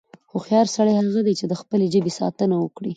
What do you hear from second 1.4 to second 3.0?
د خپلې ژبې ساتنه وکړي.